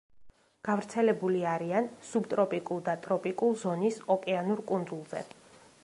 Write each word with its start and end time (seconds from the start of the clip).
გავრცელებული 0.67 1.43
არიან 1.49 1.89
სუბტროპიკულ 2.07 2.81
და 2.89 2.97
ტროპიკულ 3.05 3.55
ზონის 3.65 4.01
ოკეანურ 4.17 4.65
კუნძულზე. 4.73 5.25